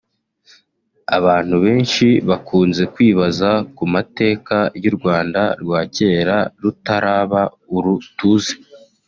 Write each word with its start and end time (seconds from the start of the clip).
Abantu 1.17 1.55
benshi 1.65 2.07
bakunze 2.29 2.83
kwibaza 2.93 3.49
ku 3.75 3.83
mateka 3.93 4.57
y’u 4.83 4.93
Rwanda 4.97 5.41
rwa 5.61 5.81
kera 5.95 6.37
rutaraba 6.61 7.41
uru 7.77 7.93
tuzi 8.17 8.55